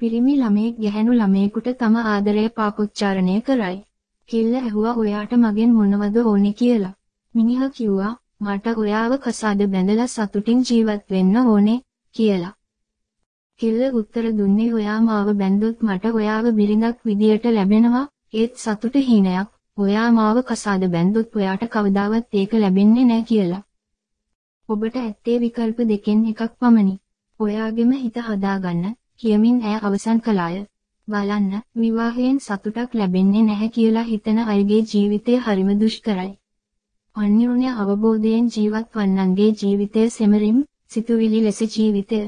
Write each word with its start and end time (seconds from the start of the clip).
පිරිමි 0.00 0.32
ළමයෙක් 0.38 0.74
ගැහැණු 0.82 1.12
ළමයෙකුට 1.16 1.68
තම 1.80 1.94
ආදරය 2.02 2.42
පාපොච්චාරණය 2.56 3.36
කරයි. 3.46 3.76
කිල්ල 4.28 4.52
ඇහුවා 4.58 4.98
ඔයාට 5.02 5.32
මගෙන් 5.36 5.70
මොනවද 5.76 6.16
ඕනේ 6.22 6.56
කියලා. 6.58 6.96
මිනිහා 7.34 7.68
කිව්වා 7.76 8.10
මට 8.40 8.74
ඔයාව 8.82 9.12
කසාද 9.24 9.60
බැඳලා 9.74 10.08
සතුටින් 10.14 10.60
ජීවත් 10.68 11.04
වෙන්න 11.12 11.36
ඕනේ 11.42 11.78
කියලා. 12.14 12.52
කිල්ල 13.60 13.80
උත්තර 14.00 14.26
දුන්නේ 14.38 14.74
ඔයා 14.78 14.98
මාව 15.06 15.28
බැන්දොත් 15.40 15.78
මට 15.86 16.12
ඔයාව 16.18 16.50
බිරිඳක් 16.58 16.98
විදියට 17.06 17.48
ලැබෙනවා 17.50 18.04
ඒත් 18.34 18.54
සතුට 18.56 19.00
හීනයක්. 19.08 19.48
ඔයා 19.78 20.10
මාව 20.12 20.42
කසාද 20.44 20.86
බැන්දොත් 20.94 21.40
ඔයාට 21.40 21.66
කවදාවත් 21.72 22.28
ඒක 22.34 22.52
ලැබෙන්නේ 22.54 23.06
නැහැ 23.06 23.28
කියලා. 23.30 23.62
ඔබට 24.68 24.94
ඇත්තේ 24.98 25.40
විකල්ප 25.42 25.78
දෙකෙන් 25.90 26.22
එකක් 26.30 26.52
පමණි. 26.60 26.94
ඔයාගෙම 27.40 27.90
හිත 27.96 28.16
හදාගන්න 28.28 28.96
කියමින් 29.20 29.58
ඇය 29.62 29.76
අවසන් 29.82 30.18
කළාය. 30.20 30.56
බලන්න 31.08 31.62
විවාහයෙන් 31.76 32.38
සතුටක් 32.40 32.94
ලැබෙන්නේ 32.94 33.42
නැහැ 33.42 33.68
කියලා 33.68 34.02
හිතන 34.04 34.38
අයගේ 34.46 34.82
ජීවිතය 34.90 35.36
හරිම 35.40 35.70
දුෂ්කරයි. 35.80 36.32
අන්‍යෝන්‍ය 37.16 37.68
අවබෝධයෙන් 37.74 38.48
ජීවත් 38.54 38.88
වන්නන්ගේ 38.94 39.52
ජීවිතය 39.60 40.02
සෙමරිම් 40.10 40.58
සිතුවිලි 40.88 41.40
ලෙස 41.42 41.60
ජීවිතය 41.68 42.20